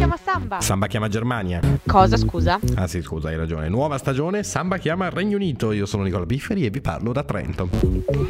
chiama 0.00 0.16
Samba. 0.16 0.60
Samba 0.62 0.86
chiama 0.86 1.08
Germania. 1.08 1.60
Cosa, 1.86 2.16
scusa? 2.16 2.58
Ah 2.74 2.86
sì, 2.86 3.02
scusa, 3.02 3.28
hai 3.28 3.36
ragione. 3.36 3.68
Nuova 3.68 3.98
stagione, 3.98 4.42
Samba 4.42 4.78
chiama 4.78 5.10
Regno 5.10 5.36
Unito. 5.36 5.72
Io 5.72 5.84
sono 5.84 6.04
Nicola 6.04 6.24
Bifferi 6.24 6.64
e 6.64 6.70
vi 6.70 6.80
parlo 6.80 7.12
da 7.12 7.22
Trento. 7.22 7.68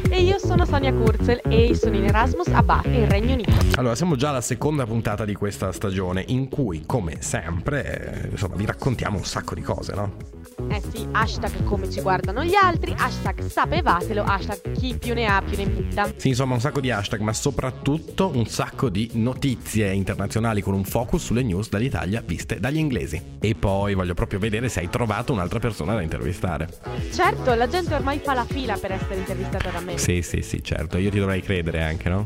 E 0.09 0.21
io 0.21 0.37
sono 0.37 0.65
Sonia 0.65 0.93
Kurzel 0.93 1.39
e 1.47 1.73
sono 1.73 1.95
in 1.95 2.03
Erasmus 2.03 2.47
a 2.47 2.61
Bath, 2.61 2.87
in 2.87 3.07
Regno 3.07 3.35
Unito. 3.35 3.53
Allora, 3.75 3.95
siamo 3.95 4.17
già 4.17 4.29
alla 4.29 4.41
seconda 4.41 4.85
puntata 4.85 5.23
di 5.23 5.33
questa 5.33 5.71
stagione 5.71 6.25
in 6.27 6.49
cui, 6.49 6.83
come 6.85 7.21
sempre, 7.21 8.27
insomma, 8.29 8.55
vi 8.55 8.65
raccontiamo 8.65 9.17
un 9.17 9.23
sacco 9.23 9.55
di 9.55 9.61
cose, 9.61 9.93
no? 9.95 10.39
Eh 10.67 10.81
sì, 10.91 11.07
hashtag 11.11 11.63
come 11.63 11.89
ci 11.89 12.01
guardano 12.01 12.43
gli 12.43 12.53
altri, 12.53 12.93
hashtag 12.95 13.45
sapevatelo, 13.45 14.23
hashtag 14.23 14.71
chi 14.73 14.95
più 14.97 15.13
ne 15.13 15.25
ha 15.25 15.41
più 15.41 15.57
ne 15.57 15.67
butta. 15.67 16.11
Sì, 16.15 16.29
insomma, 16.29 16.53
un 16.53 16.59
sacco 16.59 16.81
di 16.81 16.91
hashtag, 16.91 17.21
ma 17.21 17.33
soprattutto 17.33 18.31
un 18.33 18.45
sacco 18.45 18.89
di 18.89 19.09
notizie 19.13 19.91
internazionali 19.91 20.61
con 20.61 20.73
un 20.73 20.83
focus 20.83 21.23
sulle 21.23 21.43
news 21.43 21.60
dall'Italia 21.69 22.23
viste 22.25 22.59
dagli 22.59 22.77
inglesi. 22.77 23.21
E 23.39 23.55
poi 23.55 23.93
voglio 23.93 24.13
proprio 24.13 24.39
vedere 24.39 24.69
se 24.69 24.79
hai 24.79 24.89
trovato 24.89 25.33
un'altra 25.33 25.59
persona 25.59 25.93
da 25.93 26.01
intervistare. 26.01 26.67
Certo, 27.11 27.53
la 27.53 27.67
gente 27.67 27.93
ormai 27.93 28.19
fa 28.19 28.33
la 28.33 28.45
fila 28.45 28.77
per 28.77 28.93
essere 28.93 29.15
intervistata 29.15 29.69
da 29.69 29.79
me. 29.79 29.97
Sì, 29.97 30.21
sì, 30.21 30.41
sì, 30.41 30.63
certo. 30.63 30.97
Io 30.97 31.09
ti 31.09 31.19
dovrei 31.19 31.41
credere 31.41 31.83
anche, 31.83 32.09
no? 32.09 32.25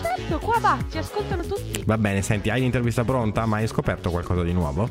Certo, 0.00 0.38
qua 0.38 0.58
va, 0.58 0.78
ci 0.90 0.98
ascoltano 0.98 1.42
tutti. 1.42 1.82
Va 1.86 1.98
bene, 1.98 2.22
senti, 2.22 2.50
hai 2.50 2.60
l'intervista 2.60 3.04
pronta? 3.04 3.46
Ma 3.46 3.58
hai 3.58 3.66
scoperto 3.66 4.10
qualcosa 4.10 4.42
di 4.42 4.52
nuovo? 4.52 4.90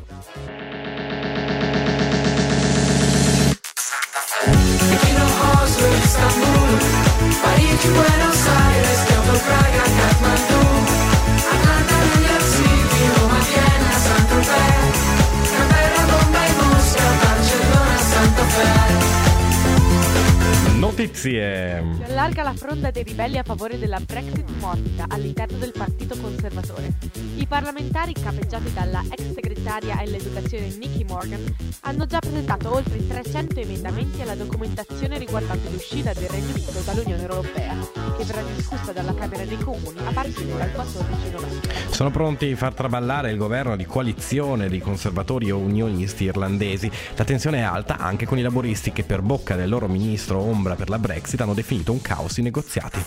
Pechino, 4.88 5.24
Oslo, 5.60 5.86
Istanbul 5.94 6.72
Notizie. 21.02 21.82
Si 21.96 22.02
allarga 22.04 22.44
la 22.44 22.54
fronda 22.54 22.92
dei 22.92 23.02
ribelli 23.02 23.36
a 23.36 23.42
favore 23.42 23.76
della 23.76 23.98
Brexit 23.98 24.48
morbida 24.60 25.06
all'interno 25.08 25.58
del 25.58 25.72
Partito 25.76 26.16
Conservatore. 26.16 26.92
I 27.34 27.46
parlamentari, 27.48 28.12
capeggiati 28.12 28.72
dalla 28.72 29.02
ex 29.10 29.34
segretaria 29.34 29.98
all'educazione 29.98 30.68
Nikki 30.78 31.02
Morgan, 31.02 31.42
hanno 31.80 32.06
già 32.06 32.20
presentato 32.20 32.72
oltre 32.72 33.04
300 33.04 33.58
emendamenti 33.58 34.22
alla 34.22 34.36
documentazione 34.36 35.18
riguardante 35.18 35.70
l'uscita 35.70 36.12
del 36.12 36.28
Regno 36.28 36.52
Unito 36.52 36.78
dall'Unione 36.84 37.22
Europea, 37.22 37.76
che 38.16 38.24
verrà 38.24 38.42
discussa 38.54 38.92
dalla 38.92 39.14
Camera 39.14 39.44
dei 39.44 39.58
Comuni 39.58 39.98
a 40.04 40.12
partire 40.12 40.56
dal 40.56 40.70
14 40.70 41.30
novembre. 41.32 41.70
Sono 41.90 42.10
pronti 42.10 42.52
a 42.52 42.56
far 42.56 42.74
traballare 42.74 43.32
il 43.32 43.38
governo 43.38 43.74
di 43.74 43.84
coalizione 43.86 44.68
di 44.68 44.78
conservatori 44.78 45.48
e 45.48 45.52
unionisti 45.52 46.24
irlandesi. 46.24 46.88
La 47.16 47.24
tensione 47.24 47.58
è 47.58 47.62
alta 47.62 47.98
anche 47.98 48.24
con 48.24 48.38
i 48.38 48.42
laboristi 48.42 48.92
che 48.92 49.02
per 49.02 49.20
bocca 49.20 49.56
del 49.56 49.68
loro 49.68 49.88
ministro 49.88 50.38
ombra 50.38 50.76
per 50.76 50.90
la 50.92 50.98
Brexit 50.98 51.40
hanno 51.40 51.54
definito 51.54 51.90
un 51.90 52.02
caos 52.02 52.36
i 52.36 52.42
negoziati. 52.42 53.02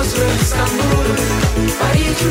Oslo, 0.00 0.24
Istanbul 0.32 1.14
Parigi, 1.78 2.24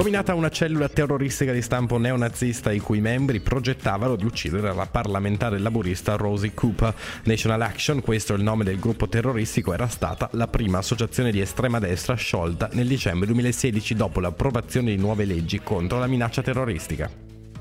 Sgominata 0.00 0.32
una 0.32 0.48
cellula 0.48 0.88
terroristica 0.88 1.52
di 1.52 1.60
stampo 1.60 1.98
neonazista 1.98 2.72
i 2.72 2.78
cui 2.78 3.02
membri 3.02 3.40
progettavano 3.40 4.16
di 4.16 4.24
uccidere 4.24 4.72
la 4.72 4.86
parlamentare 4.86 5.58
laburista 5.58 6.16
Rosie 6.16 6.54
Cooper. 6.54 6.94
National 7.24 7.60
Action, 7.60 8.00
questo 8.00 8.32
è 8.32 8.36
il 8.38 8.42
nome 8.42 8.64
del 8.64 8.78
gruppo 8.78 9.10
terroristico, 9.10 9.74
era 9.74 9.88
stata 9.88 10.30
la 10.32 10.48
prima 10.48 10.78
associazione 10.78 11.30
di 11.30 11.42
estrema 11.42 11.78
destra 11.78 12.14
sciolta 12.14 12.70
nel 12.72 12.88
dicembre 12.88 13.26
2016 13.26 13.94
dopo 13.94 14.20
l'approvazione 14.20 14.88
di 14.88 14.96
nuove 14.96 15.26
leggi 15.26 15.60
contro 15.62 15.98
la 15.98 16.06
minaccia 16.06 16.40
terroristica. 16.40 17.10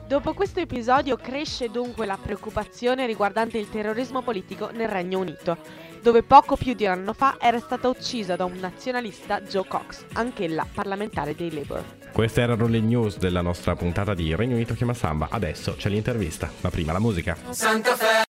Dopo 0.07 0.33
questo 0.33 0.61
episodio 0.61 1.17
cresce 1.17 1.69
dunque 1.69 2.05
la 2.05 2.17
preoccupazione 2.17 3.05
riguardante 3.05 3.57
il 3.57 3.69
terrorismo 3.69 4.21
politico 4.21 4.71
nel 4.71 4.87
Regno 4.87 5.19
Unito, 5.19 5.57
dove 6.01 6.23
poco 6.23 6.55
più 6.55 6.73
di 6.73 6.85
un 6.85 6.91
anno 6.91 7.13
fa 7.13 7.37
era 7.39 7.59
stata 7.59 7.87
uccisa 7.87 8.35
da 8.35 8.45
un 8.45 8.57
nazionalista 8.59 9.41
Joe 9.41 9.65
Cox, 9.67 10.05
anch'ella 10.13 10.65
parlamentare 10.71 11.35
dei 11.35 11.51
Labour. 11.51 11.83
Queste 12.11 12.41
erano 12.41 12.67
le 12.67 12.79
news 12.79 13.17
della 13.17 13.41
nostra 13.41 13.75
puntata 13.75 14.13
di 14.13 14.35
Regno 14.35 14.55
Unito 14.55 14.73
chiama 14.73 14.93
Samba. 14.93 15.27
Adesso 15.29 15.75
c'è 15.75 15.89
l'intervista, 15.89 16.51
ma 16.61 16.69
prima 16.69 16.91
la 16.91 16.99
musica. 16.99 17.37
Santa 17.49 17.95
Fe 17.95 18.28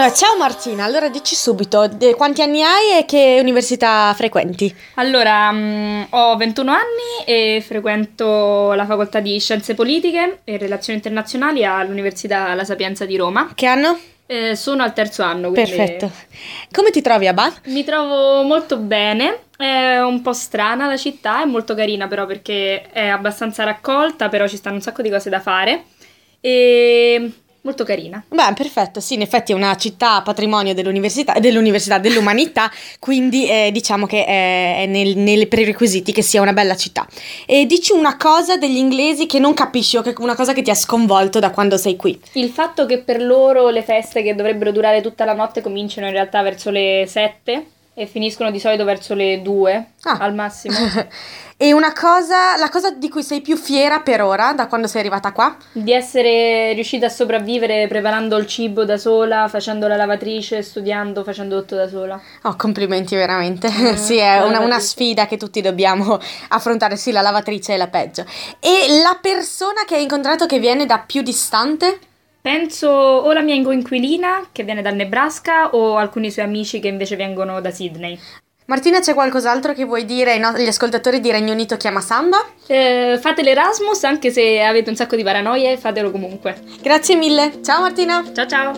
Allora, 0.00 0.14
ciao 0.14 0.36
Martina, 0.38 0.84
allora 0.84 1.08
dici 1.10 1.34
subito 1.34 1.86
de- 1.88 2.14
quanti 2.14 2.40
anni 2.40 2.62
hai 2.62 2.98
e 2.98 3.04
che 3.04 3.38
università 3.40 4.14
frequenti? 4.16 4.74
Allora, 4.94 5.52
mm, 5.52 6.02
ho 6.10 6.36
21 6.36 6.70
anni 6.70 7.24
e 7.26 7.62
frequento 7.66 8.72
la 8.72 8.86
facoltà 8.86 9.20
di 9.20 9.38
Scienze 9.38 9.74
Politiche 9.74 10.40
e 10.44 10.56
Relazioni 10.56 10.98
Internazionali 10.98 11.66
all'Università 11.66 12.54
La 12.54 12.64
Sapienza 12.64 13.04
di 13.04 13.16
Roma. 13.16 13.50
Che 13.54 13.66
anno? 13.66 13.98
Eh, 14.30 14.54
sono 14.54 14.84
al 14.84 14.92
terzo 14.92 15.24
anno, 15.24 15.50
quindi 15.50 15.72
Perfetto. 15.72 16.08
Come 16.70 16.90
ti 16.90 17.00
trovi 17.00 17.26
a 17.26 17.32
Bath? 17.32 17.62
mi 17.64 17.82
trovo 17.82 18.42
molto 18.42 18.76
bene. 18.76 19.46
È 19.56 19.98
un 19.98 20.22
po' 20.22 20.32
strana 20.32 20.86
la 20.86 20.96
città, 20.96 21.42
è 21.42 21.46
molto 21.46 21.74
carina 21.74 22.06
però 22.06 22.26
perché 22.26 22.82
è 22.92 23.08
abbastanza 23.08 23.64
raccolta, 23.64 24.28
però 24.28 24.46
ci 24.46 24.56
stanno 24.56 24.76
un 24.76 24.82
sacco 24.82 25.02
di 25.02 25.10
cose 25.10 25.30
da 25.30 25.40
fare. 25.40 25.82
E 26.38 27.32
molto 27.62 27.84
carina. 27.84 28.22
Beh, 28.28 28.52
perfetto, 28.54 29.00
sì, 29.00 29.14
in 29.14 29.22
effetti 29.22 29.52
è 29.52 29.54
una 29.54 29.76
città 29.76 30.22
patrimonio 30.22 30.74
dell'università, 30.74 31.38
dell'università 31.38 31.98
dell'umanità, 31.98 32.70
quindi 32.98 33.48
eh, 33.48 33.70
diciamo 33.72 34.06
che 34.06 34.24
è, 34.24 34.82
è 34.82 34.86
nel- 34.86 35.16
nei 35.16 35.46
prerequisiti 35.46 36.12
che 36.12 36.22
sia 36.22 36.40
una 36.40 36.52
bella 36.52 36.76
città. 36.76 37.06
E 37.46 37.66
dici 37.66 37.92
una 37.92 38.16
cosa 38.16 38.56
degli 38.56 38.76
inglesi 38.76 39.26
che 39.26 39.38
non 39.38 39.54
capisci 39.54 39.96
o 39.96 40.02
che, 40.02 40.14
una 40.18 40.34
cosa 40.34 40.52
che 40.52 40.62
ti 40.62 40.70
ha 40.70 40.74
sconvolto 40.74 41.38
da 41.38 41.50
quando 41.50 41.76
sei 41.76 41.96
qui. 41.96 42.18
Il 42.32 42.50
fatto 42.50 42.86
che 42.86 42.98
per 42.98 43.22
loro 43.22 43.68
le 43.68 43.82
feste 43.82 44.22
che 44.22 44.34
dovrebbero 44.34 44.72
durare 44.72 45.00
tutta 45.00 45.24
la 45.24 45.34
notte 45.34 45.60
cominciano 45.60 46.06
in 46.06 46.12
realtà 46.12 46.42
verso 46.42 46.70
le 46.70 47.04
7 47.06 47.66
e 48.00 48.06
finiscono 48.06 48.50
di 48.50 48.58
solito 48.58 48.84
verso 48.84 49.12
le 49.14 49.42
2 49.42 49.86
Ah. 50.04 50.16
al 50.20 50.34
massimo. 50.34 50.74
e 51.58 51.74
una 51.74 51.92
cosa, 51.92 52.56
la 52.56 52.70
cosa 52.70 52.90
di 52.90 53.10
cui 53.10 53.22
sei 53.22 53.42
più 53.42 53.58
fiera 53.58 54.00
per 54.00 54.22
ora, 54.22 54.54
da 54.54 54.66
quando 54.66 54.86
sei 54.86 55.00
arrivata 55.00 55.32
qua? 55.32 55.54
Di 55.72 55.92
essere 55.92 56.72
riuscita 56.72 57.04
a 57.06 57.10
sopravvivere 57.10 57.86
preparando 57.88 58.38
il 58.38 58.46
cibo 58.46 58.86
da 58.86 58.96
sola, 58.96 59.46
facendo 59.48 59.86
la 59.86 59.96
lavatrice, 59.96 60.62
studiando, 60.62 61.22
facendo 61.22 61.60
tutto 61.60 61.76
da 61.76 61.86
sola. 61.86 62.18
Oh, 62.44 62.56
complimenti 62.56 63.14
veramente. 63.14 63.68
sì, 63.98 64.16
è 64.16 64.40
una, 64.42 64.60
una 64.60 64.80
sfida 64.80 65.26
che 65.26 65.36
tutti 65.36 65.60
dobbiamo 65.60 66.18
affrontare. 66.48 66.96
Sì, 66.96 67.12
la 67.12 67.20
lavatrice 67.20 67.74
è 67.74 67.76
la 67.76 67.88
peggio. 67.88 68.24
E 68.58 69.00
la 69.02 69.18
persona 69.20 69.82
che 69.86 69.96
hai 69.96 70.02
incontrato 70.02 70.46
che 70.46 70.58
viene 70.58 70.86
da 70.86 70.98
più 71.06 71.20
distante? 71.20 71.98
Penso 72.40 72.88
o 72.88 73.32
la 73.32 73.42
mia 73.42 73.62
coinquilina 73.62 74.48
che 74.52 74.62
viene 74.62 74.82
dal 74.82 74.94
Nebraska 74.94 75.74
o 75.74 75.96
alcuni 75.96 76.30
suoi 76.30 76.46
amici 76.46 76.80
che 76.80 76.88
invece 76.88 77.16
vengono 77.16 77.60
da 77.60 77.70
Sydney. 77.70 78.18
Martina, 78.70 79.00
c'è 79.00 79.14
qualcos'altro 79.14 79.72
che 79.72 79.84
vuoi 79.84 80.04
dire 80.04 80.32
ai 80.32 80.38
no- 80.38 80.48
agli 80.48 80.68
ascoltatori 80.68 81.20
di 81.20 81.32
Regno 81.32 81.52
Unito 81.52 81.76
chiama 81.76 82.00
Samba? 82.00 82.38
Eh, 82.68 83.18
fate 83.20 83.42
l'Erasmus 83.42 84.04
anche 84.04 84.30
se 84.30 84.62
avete 84.62 84.88
un 84.90 84.96
sacco 84.96 85.16
di 85.16 85.24
paranoie, 85.24 85.76
fatelo 85.76 86.12
comunque. 86.12 86.56
Grazie 86.80 87.16
mille. 87.16 87.60
Ciao 87.64 87.80
Martina. 87.80 88.24
Ciao 88.32 88.46
ciao! 88.46 88.72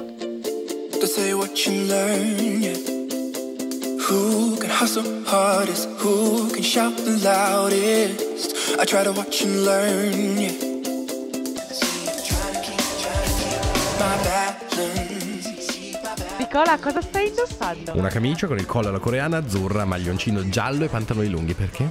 Nicola, 16.53 16.79
cosa 16.79 17.01
stai 17.01 17.29
indossando? 17.29 17.97
Una 17.97 18.11
camicia 18.11 18.47
con 18.47 18.59
il 18.59 18.67
collo 18.67 18.89
alla 18.89 18.99
coreana 18.99 19.39
azzurra, 19.39 19.87
maglioncino 19.87 20.51
giallo 20.51 20.85
e 20.85 20.89
pantaloni 20.89 21.31
lunghi, 21.31 21.55
perché? 21.55 21.89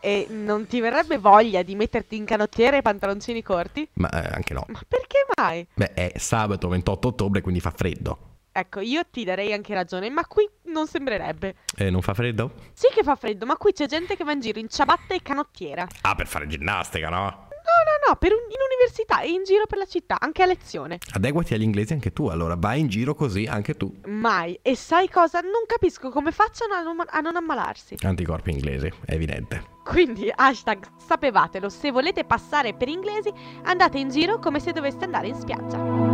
E 0.00 0.26
non 0.28 0.66
ti 0.66 0.80
verrebbe 0.80 1.16
voglia 1.16 1.62
di 1.62 1.74
metterti 1.74 2.16
in 2.16 2.26
canottiere 2.26 2.76
e 2.76 2.82
pantaloncini 2.82 3.42
corti? 3.42 3.88
Ma 3.94 4.10
eh, 4.10 4.34
anche 4.34 4.52
no. 4.52 4.66
Ma 4.68 4.80
perché 4.86 5.24
mai? 5.34 5.66
Beh, 5.72 5.94
è 5.94 6.12
sabato 6.16 6.68
28 6.68 7.08
ottobre, 7.08 7.40
quindi 7.40 7.60
fa 7.60 7.72
freddo. 7.74 8.40
Ecco, 8.52 8.80
io 8.80 9.00
ti 9.10 9.24
darei 9.24 9.50
anche 9.54 9.72
ragione, 9.72 10.10
ma 10.10 10.26
qui 10.26 10.46
non 10.64 10.86
sembrerebbe. 10.86 11.54
Eh, 11.74 11.88
non 11.88 12.02
fa 12.02 12.12
freddo? 12.12 12.52
Sì 12.74 12.88
che 12.94 13.02
fa 13.02 13.14
freddo, 13.14 13.46
ma 13.46 13.56
qui 13.56 13.72
c'è 13.72 13.86
gente 13.86 14.14
che 14.14 14.24
va 14.24 14.32
in 14.32 14.40
giro 14.40 14.58
in 14.58 14.68
ciabatta 14.68 15.14
e 15.14 15.22
canottiera. 15.22 15.86
Ah, 16.02 16.14
per 16.14 16.26
fare 16.26 16.46
ginnastica, 16.46 17.08
no? 17.08 17.48
No, 18.06 18.16
per 18.16 18.32
un- 18.32 18.38
in 18.48 18.56
università 18.74 19.20
e 19.20 19.30
in 19.30 19.44
giro 19.44 19.66
per 19.66 19.78
la 19.78 19.86
città, 19.86 20.16
anche 20.18 20.42
a 20.42 20.46
lezione. 20.46 20.98
Adeguati 21.12 21.54
agli 21.54 21.62
inglesi 21.62 21.92
anche 21.92 22.12
tu, 22.12 22.26
allora 22.28 22.56
vai 22.58 22.80
in 22.80 22.88
giro 22.88 23.14
così 23.14 23.44
anche 23.46 23.74
tu. 23.74 23.92
Mai. 24.06 24.58
E 24.62 24.74
sai 24.76 25.08
cosa? 25.08 25.40
Non 25.40 25.64
capisco 25.66 26.10
come 26.10 26.32
facciano 26.32 26.74
a 26.74 26.82
non, 26.82 26.96
a 27.06 27.20
non 27.20 27.36
ammalarsi. 27.36 27.96
Anticorpi 28.02 28.50
inglesi, 28.50 28.92
è 29.04 29.12
evidente. 29.14 29.70
Quindi, 29.84 30.30
hashtag 30.34 30.84
sapevatelo, 30.96 31.68
se 31.68 31.90
volete 31.90 32.24
passare 32.24 32.72
per 32.74 32.88
inglesi, 32.88 33.32
andate 33.64 33.98
in 33.98 34.10
giro 34.10 34.38
come 34.38 34.60
se 34.60 34.72
doveste 34.72 35.04
andare 35.04 35.26
in 35.28 35.34
spiaggia. 35.34 36.11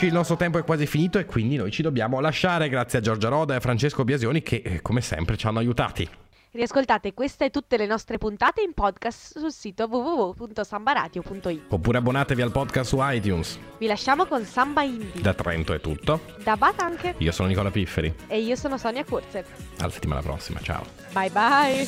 Amici, 0.00 0.06
il 0.06 0.12
nostro 0.12 0.36
tempo 0.36 0.58
è 0.58 0.64
quasi 0.64 0.86
finito 0.86 1.18
e 1.18 1.24
quindi 1.24 1.56
noi 1.56 1.70
ci 1.70 1.82
dobbiamo 1.82 2.20
lasciare. 2.20 2.68
Grazie 2.68 2.98
a 2.98 3.02
Giorgia 3.02 3.28
Roda 3.28 3.54
e 3.54 3.56
a 3.58 3.60
Francesco 3.60 4.04
Biasioni 4.04 4.42
che, 4.42 4.62
eh, 4.64 4.82
come 4.82 5.00
sempre, 5.00 5.36
ci 5.36 5.46
hanno 5.46 5.58
aiutati. 5.58 6.08
Riascoltate 6.52 7.14
queste 7.14 7.44
e 7.44 7.50
tutte 7.50 7.76
le 7.76 7.86
nostre 7.86 8.18
puntate 8.18 8.60
in 8.62 8.72
podcast 8.72 9.38
sul 9.38 9.52
sito 9.52 9.84
www.sambaradio.it. 9.84 11.62
Oppure 11.68 11.98
abbonatevi 11.98 12.42
al 12.42 12.50
podcast 12.50 12.88
su 12.88 12.96
iTunes. 13.00 13.56
Vi 13.78 13.86
lasciamo 13.86 14.26
con 14.26 14.44
Samba 14.44 14.82
Indie. 14.82 15.22
Da 15.22 15.32
Trento 15.32 15.72
è 15.74 15.80
tutto. 15.80 16.20
Da 16.42 16.56
Bat 16.56 16.80
anche. 16.80 17.14
Io 17.18 17.30
sono 17.30 17.46
Nicola 17.46 17.70
Pifferi. 17.70 18.12
E 18.26 18.40
io 18.40 18.56
sono 18.56 18.78
Sonia 18.78 19.04
Kurzer. 19.04 19.44
Alla 19.78 19.92
settimana 19.92 20.22
prossima, 20.22 20.58
ciao. 20.60 20.84
Bye 21.12 21.30
bye. 21.30 21.84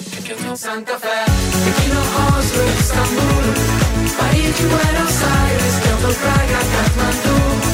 Santa 0.54 0.96
Fe, 0.96 1.24
Pechino, 1.64 2.00
Oslo, 2.36 2.62
Istanbul, 2.62 4.14
Parigi, 4.16 4.64
Buenos 4.66 5.22
Aires, 5.22 5.78
Kyoto, 5.80 6.14
Praga, 6.20 6.58
Kathmandu, 6.58 7.71